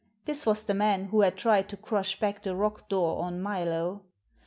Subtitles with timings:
[0.25, 4.01] This was the man who had tried to crush back the rock door on Milo.